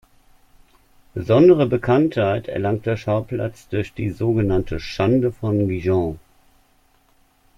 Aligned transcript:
Besondere 1.13 1.67
Bekanntheit 1.67 2.47
erlangte 2.47 2.89
der 2.89 2.97
Schauplatz 2.97 3.67
durch 3.69 3.93
die 3.93 4.09
sogenannte 4.09 4.79
Schande 4.79 5.31
von 5.31 5.67
Gijón. 5.67 6.17